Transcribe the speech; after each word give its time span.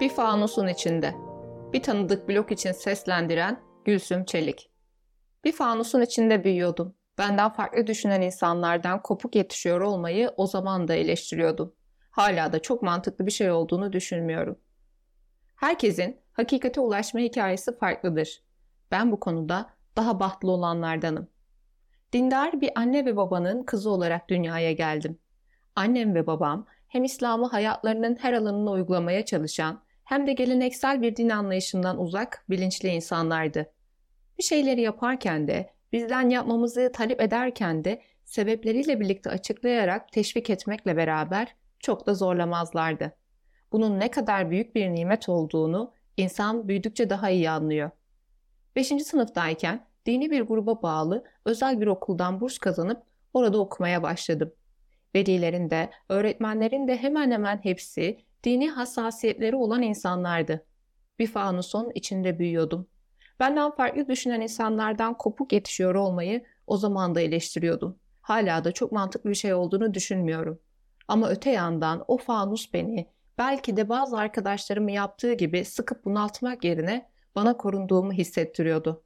Bir 0.00 0.08
fanusun 0.08 0.66
içinde. 0.66 1.14
Bir 1.72 1.82
tanıdık 1.82 2.28
blok 2.28 2.52
için 2.52 2.72
seslendiren 2.72 3.60
Gülsüm 3.84 4.24
Çelik. 4.24 4.70
Bir 5.44 5.52
fanusun 5.52 6.00
içinde 6.00 6.44
büyüyordum. 6.44 6.94
Benden 7.18 7.52
farklı 7.52 7.86
düşünen 7.86 8.20
insanlardan 8.20 9.02
kopuk 9.02 9.34
yetişiyor 9.34 9.80
olmayı 9.80 10.30
o 10.36 10.46
zaman 10.46 10.88
da 10.88 10.94
eleştiriyordum. 10.94 11.74
Hala 12.10 12.52
da 12.52 12.62
çok 12.62 12.82
mantıklı 12.82 13.26
bir 13.26 13.30
şey 13.30 13.50
olduğunu 13.50 13.92
düşünmüyorum. 13.92 14.58
Herkesin 15.56 16.20
hakikate 16.32 16.80
ulaşma 16.80 17.20
hikayesi 17.20 17.78
farklıdır. 17.78 18.42
Ben 18.90 19.12
bu 19.12 19.20
konuda 19.20 19.70
daha 19.96 20.20
bahtlı 20.20 20.50
olanlardanım. 20.50 21.28
Dindar 22.12 22.60
bir 22.60 22.70
anne 22.74 23.04
ve 23.04 23.16
babanın 23.16 23.62
kızı 23.62 23.90
olarak 23.90 24.28
dünyaya 24.28 24.72
geldim. 24.72 25.18
Annem 25.76 26.14
ve 26.14 26.26
babam 26.26 26.66
hem 26.88 27.04
İslam'ı 27.04 27.46
hayatlarının 27.46 28.16
her 28.20 28.32
alanına 28.32 28.70
uygulamaya 28.70 29.24
çalışan 29.24 29.82
hem 30.10 30.26
de 30.26 30.32
geleneksel 30.32 31.02
bir 31.02 31.16
din 31.16 31.28
anlayışından 31.28 32.00
uzak, 32.00 32.44
bilinçli 32.50 32.88
insanlardı. 32.88 33.72
Bir 34.38 34.42
şeyleri 34.42 34.80
yaparken 34.80 35.48
de, 35.48 35.70
bizden 35.92 36.30
yapmamızı 36.30 36.92
talep 36.92 37.20
ederken 37.20 37.84
de 37.84 38.02
sebepleriyle 38.24 39.00
birlikte 39.00 39.30
açıklayarak 39.30 40.12
teşvik 40.12 40.50
etmekle 40.50 40.96
beraber 40.96 41.54
çok 41.80 42.06
da 42.06 42.14
zorlamazlardı. 42.14 43.12
Bunun 43.72 44.00
ne 44.00 44.10
kadar 44.10 44.50
büyük 44.50 44.74
bir 44.74 44.94
nimet 44.94 45.28
olduğunu 45.28 45.92
insan 46.16 46.68
büyüdükçe 46.68 47.10
daha 47.10 47.30
iyi 47.30 47.50
anlıyor. 47.50 47.90
5. 48.76 48.86
sınıftayken 48.86 49.86
dini 50.06 50.30
bir 50.30 50.40
gruba 50.40 50.82
bağlı 50.82 51.24
özel 51.44 51.80
bir 51.80 51.86
okuldan 51.86 52.40
burs 52.40 52.58
kazanıp 52.58 53.02
orada 53.34 53.58
okumaya 53.58 54.02
başladım. 54.02 54.52
Velilerin 55.14 55.70
de, 55.70 55.90
öğretmenlerin 56.08 56.88
de 56.88 56.96
hemen 56.96 57.30
hemen 57.30 57.60
hepsi 57.62 58.29
dini 58.44 58.70
hassasiyetleri 58.70 59.56
olan 59.56 59.82
insanlardı. 59.82 60.66
Bir 61.18 61.26
fanusun 61.26 61.90
içinde 61.94 62.38
büyüyordum. 62.38 62.86
Benden 63.40 63.70
farklı 63.70 64.08
düşünen 64.08 64.40
insanlardan 64.40 65.18
kopuk 65.18 65.52
yetişiyor 65.52 65.94
olmayı 65.94 66.44
o 66.66 66.76
zaman 66.76 67.14
da 67.14 67.20
eleştiriyordum. 67.20 67.98
Hala 68.20 68.64
da 68.64 68.72
çok 68.72 68.92
mantıklı 68.92 69.30
bir 69.30 69.34
şey 69.34 69.54
olduğunu 69.54 69.94
düşünmüyorum. 69.94 70.60
Ama 71.08 71.28
öte 71.28 71.50
yandan 71.50 72.04
o 72.08 72.18
fanus 72.18 72.72
beni 72.72 73.06
belki 73.38 73.76
de 73.76 73.88
bazı 73.88 74.16
arkadaşlarımı 74.18 74.92
yaptığı 74.92 75.32
gibi 75.32 75.64
sıkıp 75.64 76.04
bunaltmak 76.04 76.64
yerine 76.64 77.08
bana 77.34 77.56
korunduğumu 77.56 78.12
hissettiriyordu. 78.12 79.02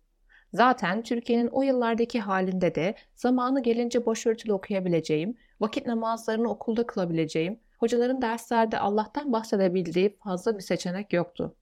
Zaten 0.52 1.02
Türkiye'nin 1.02 1.48
o 1.48 1.62
yıllardaki 1.62 2.20
halinde 2.20 2.74
de 2.74 2.94
zamanı 3.14 3.62
gelince 3.62 4.06
başörtülü 4.06 4.52
okuyabileceğim, 4.52 5.36
vakit 5.60 5.86
namazlarını 5.86 6.50
okulda 6.50 6.86
kılabileceğim, 6.86 7.60
hocaların 7.84 8.22
derslerde 8.22 8.78
Allah'tan 8.78 9.32
bahsedebildiği 9.32 10.16
fazla 10.24 10.56
bir 10.56 10.62
seçenek 10.62 11.12
yoktu. 11.12 11.56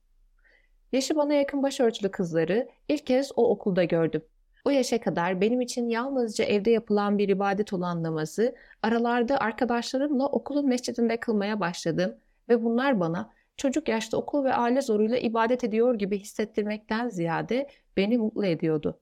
Yaşı 0.91 1.15
bana 1.15 1.33
yakın 1.33 1.63
başörtülü 1.63 2.11
kızları 2.11 2.67
ilk 2.87 3.05
kez 3.05 3.31
o 3.35 3.49
okulda 3.49 3.83
gördüm. 3.83 4.21
O 4.65 4.69
yaşa 4.69 5.01
kadar 5.01 5.41
benim 5.41 5.61
için 5.61 5.89
yalnızca 5.89 6.45
evde 6.45 6.71
yapılan 6.71 7.17
bir 7.17 7.29
ibadet 7.29 7.73
olan 7.73 8.03
namazı 8.03 8.55
aralarda 8.81 9.37
arkadaşlarımla 9.37 10.27
okulun 10.27 10.67
mescidinde 10.67 11.19
kılmaya 11.19 11.59
başladım 11.59 12.15
ve 12.49 12.63
bunlar 12.63 12.99
bana 12.99 13.33
çocuk 13.57 13.89
yaşta 13.89 14.17
okul 14.17 14.43
ve 14.43 14.53
aile 14.53 14.81
zoruyla 14.81 15.17
ibadet 15.17 15.63
ediyor 15.63 15.95
gibi 15.95 16.19
hissettirmekten 16.19 17.09
ziyade 17.09 17.69
beni 17.97 18.17
mutlu 18.17 18.45
ediyordu. 18.45 18.99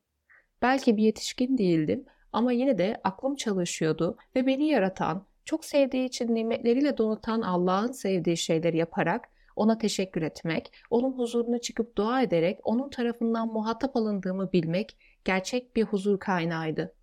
Belki 0.61 0.97
bir 0.97 1.03
yetişkin 1.03 1.57
değildim 1.57 2.05
ama 2.33 2.51
yine 2.51 2.77
de 2.77 3.01
aklım 3.03 3.35
çalışıyordu 3.35 4.17
ve 4.35 4.45
beni 4.45 4.67
yaratan, 4.67 5.25
çok 5.45 5.65
sevdiği 5.65 6.05
için 6.05 6.35
nimetleriyle 6.35 6.97
donatan 6.97 7.41
Allah'ın 7.41 7.91
sevdiği 7.91 8.37
şeyleri 8.37 8.77
yaparak 8.77 9.29
ona 9.55 9.77
teşekkür 9.77 10.21
etmek, 10.21 10.73
onun 10.89 11.11
huzuruna 11.11 11.57
çıkıp 11.57 11.97
dua 11.97 12.21
ederek 12.21 12.59
onun 12.63 12.89
tarafından 12.89 13.47
muhatap 13.47 13.95
alındığımı 13.95 14.51
bilmek 14.51 14.97
gerçek 15.25 15.75
bir 15.75 15.83
huzur 15.83 16.19
kaynağıydı. 16.19 16.93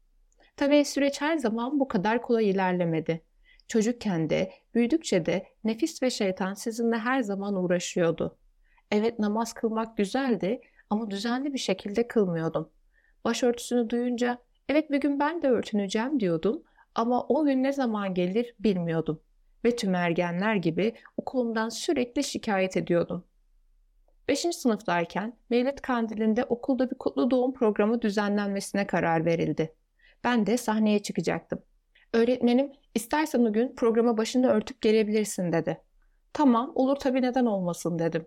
Tabii 0.57 0.85
süreç 0.85 1.21
her 1.21 1.37
zaman 1.37 1.81
bu 1.81 1.89
kadar 1.89 2.23
kolay 2.23 2.51
ilerlemedi. 2.51 3.23
Çocukken 3.69 4.31
de, 4.31 4.53
büyüdükçe 4.75 5.27
de 5.27 5.47
nefis 5.65 6.03
ve 6.03 6.11
şeytan 6.11 6.55
sizinle 6.55 6.97
her 6.97 7.21
zaman 7.21 7.55
uğraşıyordu. 7.55 8.39
Evet 8.91 9.19
namaz 9.19 9.53
kılmak 9.53 9.97
güzeldi 9.97 10.61
ama 10.91 11.11
düzenli 11.11 11.53
bir 11.53 11.59
şekilde 11.59 12.09
kılmıyordum. 12.09 12.71
Başörtüsünü 13.25 13.91
duyunca 13.91 14.39
evet 14.69 14.91
bir 14.91 15.01
gün 15.01 15.21
ben 15.21 15.43
de 15.43 15.49
örtüneceğim 15.49 16.21
diyordum 16.21 16.63
ama 16.99 17.27
o 17.29 17.45
gün 17.45 17.63
ne 17.63 17.73
zaman 17.73 18.15
gelir 18.15 18.55
bilmiyordum. 18.61 19.23
Ve 19.65 19.77
tüm 19.77 19.95
ergenler 19.95 20.55
gibi 20.55 20.95
okulumdan 21.17 21.69
sürekli 21.69 22.25
şikayet 22.25 22.77
ediyordum. 22.77 23.25
5. 24.29 24.39
sınıftayken 24.39 25.37
Mevlid 25.51 25.79
Kandili'nde 25.79 26.45
okulda 26.45 26.91
bir 26.91 26.99
kutlu 26.99 27.31
doğum 27.31 27.55
programı 27.55 28.03
düzenlenmesine 28.03 28.87
karar 28.87 29.25
verildi. 29.25 29.75
Ben 30.25 30.47
de 30.47 30.57
sahneye 30.57 31.03
çıkacaktım. 31.03 31.63
Öğretmenim 32.13 32.73
istersen 32.95 33.45
o 33.45 33.53
gün 33.53 33.75
programa 33.75 34.17
başını 34.17 34.49
örtüp 34.49 34.81
gelebilirsin 34.81 35.53
dedi. 35.53 35.81
Tamam 36.33 36.73
olur 36.75 36.97
tabii 36.97 37.23
neden 37.23 37.47
olmasın 37.47 37.99
dedim. 37.99 38.27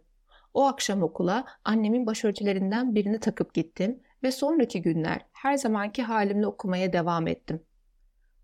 O 0.54 0.66
akşam 0.66 1.04
okula 1.04 1.46
annemin 1.66 2.06
başörtülerinden 2.06 2.96
birini 2.96 3.20
takıp 3.20 3.54
gittim 3.54 4.02
ve 4.24 4.32
sonraki 4.32 4.82
günler 4.82 5.26
her 5.32 5.58
zamanki 5.58 6.04
halimle 6.04 6.48
okumaya 6.48 6.94
devam 6.94 7.28
ettim. 7.28 7.62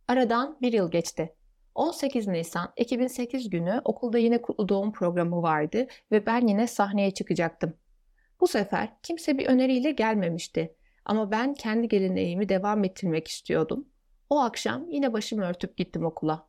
Aradan 0.07 0.57
bir 0.61 0.73
yıl 0.73 0.91
geçti. 0.91 1.33
18 1.75 2.27
Nisan 2.27 2.73
2008 2.77 3.49
günü 3.49 3.81
okulda 3.85 4.17
yine 4.17 4.41
kutlu 4.41 4.69
doğum 4.69 4.91
programı 4.91 5.41
vardı 5.41 5.87
ve 6.11 6.25
ben 6.25 6.47
yine 6.47 6.67
sahneye 6.67 7.11
çıkacaktım. 7.11 7.73
Bu 8.41 8.47
sefer 8.47 8.89
kimse 9.03 9.37
bir 9.37 9.45
öneriyle 9.45 9.91
gelmemişti 9.91 10.75
ama 11.05 11.31
ben 11.31 11.53
kendi 11.53 11.87
geleneğimi 11.87 12.49
devam 12.49 12.83
ettirmek 12.83 13.27
istiyordum. 13.27 13.87
O 14.29 14.39
akşam 14.39 14.89
yine 14.89 15.13
başımı 15.13 15.45
örtüp 15.45 15.77
gittim 15.77 16.05
okula. 16.05 16.47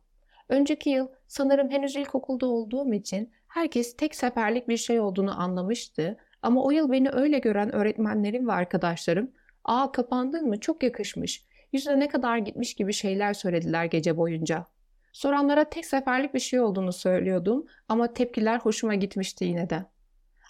Önceki 0.49 0.89
yıl 0.89 1.07
sanırım 1.27 1.69
henüz 1.69 1.95
ilkokulda 1.95 2.45
olduğum 2.47 2.93
için 2.93 3.31
herkes 3.47 3.97
tek 3.97 4.15
seferlik 4.15 4.67
bir 4.67 4.77
şey 4.77 4.99
olduğunu 4.99 5.41
anlamıştı 5.41 6.17
ama 6.41 6.63
o 6.63 6.71
yıl 6.71 6.91
beni 6.91 7.09
öyle 7.09 7.39
gören 7.39 7.75
öğretmenlerim 7.75 8.47
ve 8.47 8.53
arkadaşlarım 8.53 9.31
''Aa 9.63 9.91
kapandın 9.91 10.47
mı 10.47 10.59
çok 10.59 10.83
yakışmış, 10.83 11.45
yüzüne 11.73 11.99
ne 11.99 12.07
kadar 12.07 12.37
gitmiş'' 12.37 12.75
gibi 12.75 12.93
şeyler 12.93 13.33
söylediler 13.33 13.85
gece 13.85 14.17
boyunca. 14.17 14.65
Soranlara 15.13 15.63
tek 15.63 15.85
seferlik 15.85 16.33
bir 16.33 16.39
şey 16.39 16.59
olduğunu 16.59 16.93
söylüyordum 16.93 17.65
ama 17.87 18.13
tepkiler 18.13 18.59
hoşuma 18.59 18.95
gitmişti 18.95 19.45
yine 19.45 19.69
de. 19.69 19.85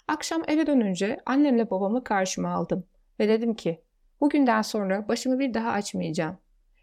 Akşam 0.08 0.42
eve 0.48 0.66
dönünce 0.66 1.20
annemle 1.26 1.70
babamı 1.70 2.04
karşıma 2.04 2.48
aldım 2.54 2.84
ve 3.20 3.28
dedim 3.28 3.54
ki 3.54 3.82
bugünden 4.20 4.62
sonra 4.62 5.08
başımı 5.08 5.38
bir 5.38 5.54
daha 5.54 5.70
açmayacağım. 5.70 6.38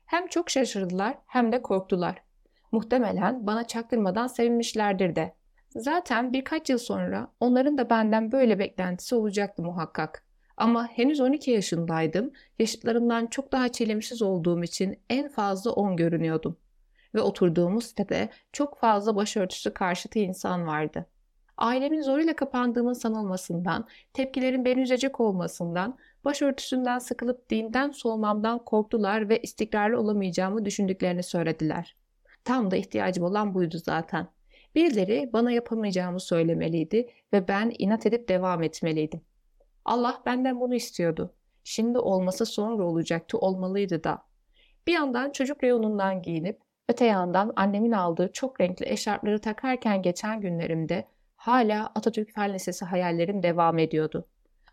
Hem 0.06 0.28
çok 0.28 0.50
şaşırdılar 0.50 1.18
hem 1.26 1.52
de 1.52 1.62
korktular. 1.62 2.24
Muhtemelen 2.72 3.48
bana 3.48 3.68
çaktırmadan 3.68 4.28
sevinmişlerdir 4.28 5.16
de. 5.16 5.34
Zaten 5.70 6.34
birkaç 6.34 6.70
yıl 6.70 6.78
sonra 6.78 7.32
onların 7.40 7.78
da 7.78 7.90
benden 7.90 8.32
böyle 8.32 8.60
beklentisi 8.60 9.16
olacaktı 9.16 9.64
muhakkak. 9.64 10.27
Ama 10.58 10.88
henüz 10.88 11.20
12 11.20 11.52
yaşındaydım. 11.52 12.32
Yaşıtlarımdan 12.60 13.28
çok 13.28 13.52
daha 13.52 13.70
çelimsiz 13.72 14.22
olduğum 14.22 14.64
için 14.64 15.00
en 15.10 15.30
fazla 15.30 15.72
10 15.72 15.96
görünüyordum. 15.96 16.58
Ve 17.16 17.22
oturduğumuz 17.22 17.86
sitede 17.86 18.30
çok 18.54 18.80
fazla 18.80 19.16
başörtüsü 19.16 19.74
karşıtı 19.74 20.20
insan 20.20 20.68
vardı. 20.68 21.06
Ailemin 21.58 22.02
zoruyla 22.02 22.36
kapandığımın 22.36 22.94
sanılmasından, 22.94 23.88
tepkilerin 24.14 24.66
beni 24.66 24.82
üzecek 24.82 25.20
olmasından, 25.20 25.98
başörtüsünden 26.26 27.00
sıkılıp 27.00 27.50
dinden 27.50 27.92
soğumamdan 27.92 28.66
korktular 28.66 29.30
ve 29.30 29.40
istikrarlı 29.42 30.00
olamayacağımı 30.00 30.66
düşündüklerini 30.66 31.24
söylediler. 31.24 31.96
Tam 32.44 32.72
da 32.72 32.76
ihtiyacım 32.76 33.24
olan 33.24 33.54
buydu 33.54 33.78
zaten. 33.78 34.28
Birileri 34.76 35.30
bana 35.34 35.52
yapamayacağımı 35.52 36.20
söylemeliydi 36.20 37.10
ve 37.34 37.48
ben 37.48 37.74
inat 37.80 38.06
edip 38.06 38.30
devam 38.30 38.64
etmeliydim. 38.64 39.22
Allah 39.88 40.22
benden 40.26 40.60
bunu 40.60 40.76
istiyordu. 40.76 41.34
Şimdi 41.64 41.98
olmasa 42.00 42.46
sonra 42.46 42.84
olacaktı, 42.84 43.38
olmalıydı 43.38 44.04
da. 44.04 44.24
Bir 44.88 44.94
yandan 44.94 45.32
çocuk 45.32 45.64
reyonundan 45.64 46.22
giyinip, 46.22 46.60
öte 46.90 47.06
yandan 47.06 47.54
annemin 47.56 47.92
aldığı 47.92 48.32
çok 48.34 48.62
renkli 48.62 48.90
eşarpları 48.90 49.42
takarken 49.42 50.02
geçen 50.02 50.42
günlerimde 50.42 51.08
hala 51.36 51.92
Atatürk 51.96 52.34
Fen 52.36 52.54
Lisesi 52.54 52.86
hayallerim 52.86 53.44
devam 53.44 53.80
ediyordu. 53.80 54.28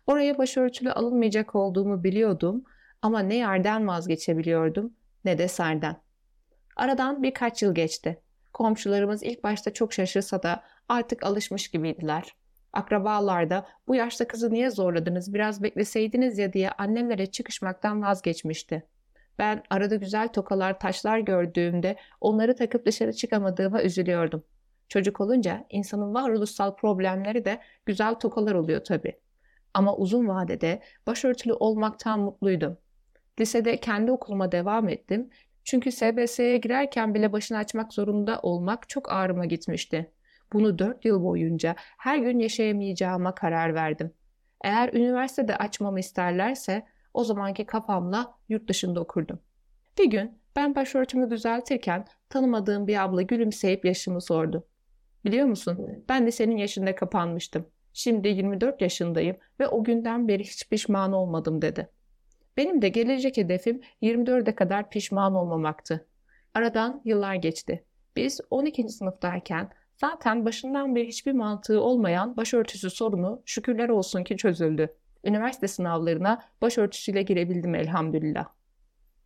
Oraya 0.07 0.37
başörtülü 0.37 0.91
alınmayacak 0.91 1.55
olduğumu 1.55 2.03
biliyordum 2.03 2.63
ama 3.01 3.19
ne 3.19 3.35
yerden 3.35 3.87
vazgeçebiliyordum 3.87 4.93
ne 5.25 5.37
de 5.37 5.47
serden. 5.47 6.01
Aradan 6.75 7.23
birkaç 7.23 7.63
yıl 7.63 7.75
geçti. 7.75 8.21
Komşularımız 8.53 9.23
ilk 9.23 9.43
başta 9.43 9.73
çok 9.73 9.93
şaşırsa 9.93 10.43
da 10.43 10.63
artık 10.89 11.23
alışmış 11.25 11.67
gibiydiler. 11.67 12.35
Akrabalar 12.75 13.49
da 13.49 13.65
bu 13.87 13.95
yaşta 13.95 14.27
kızı 14.27 14.53
niye 14.53 14.69
zorladınız 14.69 15.33
biraz 15.33 15.63
bekleseydiniz 15.63 16.37
ya 16.37 16.53
diye 16.53 16.71
annemlere 16.71 17.25
çıkışmaktan 17.25 18.01
vazgeçmişti. 18.01 18.83
Ben 19.39 19.63
arada 19.69 19.95
güzel 19.95 20.27
tokalar 20.27 20.79
taşlar 20.79 21.19
gördüğümde 21.19 21.95
onları 22.21 22.55
takıp 22.55 22.85
dışarı 22.85 23.13
çıkamadığıma 23.13 23.83
üzülüyordum. 23.83 24.43
Çocuk 24.89 25.21
olunca 25.21 25.65
insanın 25.69 26.13
varoluşsal 26.13 26.75
problemleri 26.75 27.45
de 27.45 27.61
güzel 27.85 28.13
tokalar 28.13 28.53
oluyor 28.53 28.83
tabii. 28.83 29.19
Ama 29.73 29.95
uzun 29.95 30.27
vadede 30.27 30.81
başörtülü 31.07 31.53
olmaktan 31.53 32.19
mutluydum. 32.19 32.77
Lisede 33.39 33.77
kendi 33.77 34.11
okuluma 34.11 34.51
devam 34.51 34.89
ettim. 34.89 35.29
Çünkü 35.63 35.91
SBS'ye 35.91 36.57
girerken 36.57 37.13
bile 37.13 37.33
başını 37.33 37.57
açmak 37.57 37.93
zorunda 37.93 38.39
olmak 38.43 38.89
çok 38.89 39.11
ağrıma 39.11 39.45
gitmişti. 39.45 40.11
Bunu 40.55 40.79
4 40.79 41.05
yıl 41.05 41.23
boyunca 41.23 41.75
her 41.97 42.17
gün 42.17 42.39
yaşayamayacağıma 42.39 43.35
karar 43.35 43.75
verdim. 43.75 44.13
Eğer 44.63 44.93
üniversitede 44.93 45.57
açmamı 45.57 45.99
isterlerse 45.99 46.85
o 47.13 47.23
zamanki 47.23 47.65
kafamla 47.65 48.37
yurt 48.49 48.69
dışında 48.69 48.99
okurdum. 48.99 49.39
Bir 49.97 50.05
gün 50.05 50.39
ben 50.55 50.75
başörtümü 50.75 51.29
düzeltirken 51.29 52.05
tanımadığım 52.29 52.87
bir 52.87 53.03
abla 53.03 53.21
gülümseyip 53.21 53.85
yaşımı 53.85 54.21
sordu. 54.21 54.67
Biliyor 55.25 55.47
musun 55.47 56.03
ben 56.09 56.27
de 56.27 56.31
senin 56.31 56.57
yaşında 56.57 56.95
kapanmıştım. 56.95 57.65
Şimdi 57.93 58.27
24 58.27 58.81
yaşındayım 58.81 59.37
ve 59.59 59.67
o 59.67 59.83
günden 59.83 60.27
beri 60.27 60.43
hiç 60.43 60.69
pişman 60.69 61.13
olmadım 61.13 61.61
dedi. 61.61 61.89
Benim 62.57 62.81
de 62.81 62.89
gelecek 62.89 63.37
hedefim 63.37 63.81
24'e 64.01 64.55
kadar 64.55 64.89
pişman 64.89 65.35
olmamaktı. 65.35 66.07
Aradan 66.53 67.01
yıllar 67.05 67.35
geçti. 67.35 67.83
Biz 68.15 68.41
12. 68.49 68.89
sınıftayken 68.89 69.69
zaten 69.97 70.45
başından 70.45 70.95
beri 70.95 71.07
hiçbir 71.07 71.31
mantığı 71.31 71.81
olmayan 71.81 72.37
başörtüsü 72.37 72.89
sorunu 72.89 73.41
şükürler 73.45 73.89
olsun 73.89 74.23
ki 74.23 74.37
çözüldü. 74.37 74.95
Üniversite 75.23 75.67
sınavlarına 75.67 76.43
başörtüsüyle 76.61 77.21
girebildim 77.21 77.75
elhamdülillah. 77.75 78.45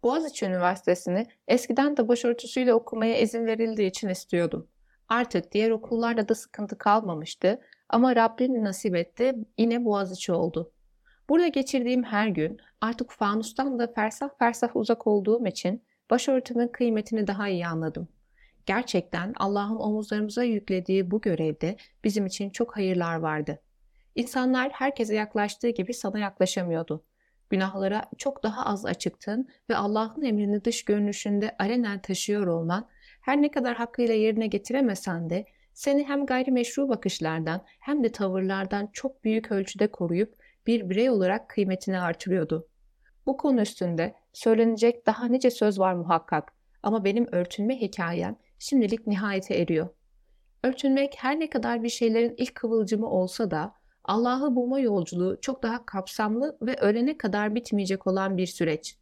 Boğaziçi 0.03 0.45
Üniversitesi'ni 0.45 1.27
eskiden 1.47 1.97
de 1.97 2.07
başörtüsüyle 2.07 2.73
okumaya 2.73 3.19
izin 3.19 3.45
verildiği 3.45 3.89
için 3.89 4.09
istiyordum. 4.09 4.67
Artık 5.09 5.51
diğer 5.51 5.69
okullarda 5.69 6.29
da 6.29 6.35
sıkıntı 6.35 6.77
kalmamıştı 6.77 7.59
ama 7.89 8.15
Rabbim 8.15 8.63
nasip 8.63 8.95
etti 8.95 9.33
yine 9.57 9.85
Boğaziçi 9.85 10.31
oldu. 10.31 10.71
Burada 11.29 11.47
geçirdiğim 11.47 12.03
her 12.03 12.27
gün 12.27 12.57
artık 12.81 13.11
fanustan 13.11 13.79
da 13.79 13.87
fersah 13.87 14.29
fersah 14.39 14.75
uzak 14.75 15.07
olduğum 15.07 15.45
için 15.47 15.83
başörtümün 16.09 16.67
kıymetini 16.67 17.27
daha 17.27 17.47
iyi 17.47 17.67
anladım. 17.67 18.07
Gerçekten 18.69 19.33
Allah'ın 19.37 19.75
omuzlarımıza 19.75 20.43
yüklediği 20.43 21.11
bu 21.11 21.21
görevde 21.21 21.77
bizim 22.03 22.25
için 22.25 22.49
çok 22.49 22.75
hayırlar 22.75 23.15
vardı. 23.15 23.61
İnsanlar 24.15 24.71
herkese 24.71 25.15
yaklaştığı 25.15 25.69
gibi 25.69 25.93
sana 25.93 26.19
yaklaşamıyordu. 26.19 27.03
Günahlara 27.49 28.05
çok 28.17 28.43
daha 28.43 28.65
az 28.65 28.85
açıktın 28.85 29.49
ve 29.69 29.75
Allah'ın 29.75 30.21
emrini 30.21 30.63
dış 30.65 30.85
görünüşünde 30.85 31.55
alenen 31.59 32.01
taşıyor 32.01 32.47
olman 32.47 32.87
her 33.21 33.41
ne 33.41 33.51
kadar 33.51 33.75
hakkıyla 33.75 34.13
yerine 34.13 34.47
getiremesen 34.47 35.29
de 35.29 35.45
seni 35.73 36.03
hem 36.03 36.25
gayrimeşru 36.25 36.89
bakışlardan 36.89 37.65
hem 37.79 38.03
de 38.03 38.11
tavırlardan 38.11 38.89
çok 38.93 39.23
büyük 39.23 39.51
ölçüde 39.51 39.87
koruyup 39.87 40.35
bir 40.67 40.89
birey 40.89 41.09
olarak 41.09 41.49
kıymetini 41.49 41.99
artırıyordu. 41.99 42.67
Bu 43.25 43.37
konu 43.37 43.61
üstünde 43.61 44.15
söylenecek 44.33 45.05
daha 45.05 45.25
nice 45.25 45.51
söz 45.51 45.79
var 45.79 45.93
muhakkak 45.93 46.53
ama 46.83 47.05
benim 47.05 47.27
örtünme 47.31 47.81
hikayem 47.81 48.35
şimdilik 48.59 49.07
nihayete 49.07 49.55
eriyor. 49.55 49.89
Örtünmek 50.63 51.15
her 51.17 51.39
ne 51.39 51.49
kadar 51.49 51.83
bir 51.83 51.89
şeylerin 51.89 52.35
ilk 52.37 52.55
kıvılcımı 52.55 53.09
olsa 53.09 53.51
da 53.51 53.73
Allah'ı 54.03 54.55
bulma 54.55 54.79
yolculuğu 54.79 55.37
çok 55.41 55.63
daha 55.63 55.85
kapsamlı 55.85 56.57
ve 56.61 56.75
ölene 56.75 57.17
kadar 57.17 57.55
bitmeyecek 57.55 58.07
olan 58.07 58.37
bir 58.37 58.47
süreç. 58.47 58.97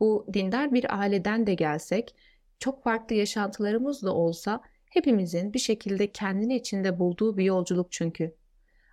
Bu 0.00 0.26
dindar 0.32 0.74
bir 0.74 0.98
aileden 0.98 1.46
de 1.46 1.54
gelsek, 1.54 2.14
çok 2.58 2.82
farklı 2.84 3.14
yaşantılarımız 3.16 4.02
da 4.02 4.14
olsa 4.14 4.60
hepimizin 4.90 5.52
bir 5.52 5.58
şekilde 5.58 6.12
kendini 6.12 6.56
içinde 6.56 6.98
bulduğu 6.98 7.36
bir 7.36 7.44
yolculuk 7.44 7.92
çünkü. 7.92 8.34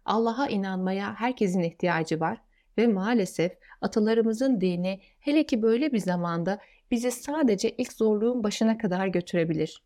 Allah'a 0.06 0.48
inanmaya 0.48 1.16
herkesin 1.16 1.62
ihtiyacı 1.62 2.20
var 2.20 2.42
ve 2.78 2.88
maalesef 2.88 3.52
atalarımızın 3.82 4.62
dini 4.62 5.00
hele 5.20 5.46
ki 5.46 5.62
böyle 5.62 5.92
bir 5.92 6.00
zamanda 6.00 6.60
bizi 6.92 7.12
sadece 7.12 7.70
ilk 7.70 7.94
zorluğun 7.94 8.44
başına 8.44 8.78
kadar 8.78 9.08
götürebilir. 9.08 9.84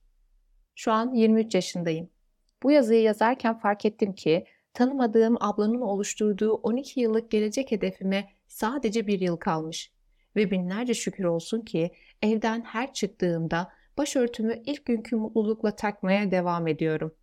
Şu 0.75 0.91
an 0.91 1.13
23 1.13 1.55
yaşındayım. 1.55 2.09
Bu 2.63 2.71
yazıyı 2.71 3.01
yazarken 3.01 3.59
fark 3.59 3.85
ettim 3.85 4.13
ki 4.13 4.45
tanımadığım 4.73 5.37
ablanın 5.39 5.81
oluşturduğu 5.81 6.53
12 6.53 6.99
yıllık 6.99 7.31
gelecek 7.31 7.71
hedefime 7.71 8.29
sadece 8.47 9.07
bir 9.07 9.19
yıl 9.19 9.37
kalmış. 9.37 9.91
Ve 10.35 10.51
binlerce 10.51 10.93
şükür 10.93 11.23
olsun 11.23 11.61
ki 11.61 11.91
evden 12.21 12.61
her 12.61 12.93
çıktığımda 12.93 13.71
başörtümü 13.97 14.61
ilk 14.65 14.85
günkü 14.85 15.15
mutlulukla 15.15 15.75
takmaya 15.75 16.31
devam 16.31 16.67
ediyorum. 16.67 17.15